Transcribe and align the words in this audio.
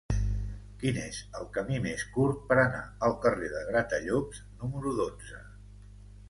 Quin 0.83 0.95
és 1.01 1.19
el 1.39 1.45
camí 1.57 1.81
més 1.83 2.05
curt 2.15 2.39
per 2.47 2.57
anar 2.63 2.81
al 3.09 3.13
carrer 3.27 3.51
de 3.53 3.61
Gratallops 3.69 4.41
número 4.65 4.97
dotze? 5.03 5.45